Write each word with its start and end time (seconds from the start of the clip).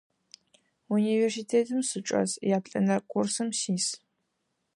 Университетым 0.95 1.81
сычӏэс, 1.89 2.31
яплӏэнэрэ 2.57 2.97
курсым 3.11 3.49
сис. 3.59 3.85